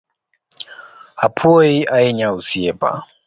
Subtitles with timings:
[1.25, 2.89] Apuoyi ahinya Osiepa.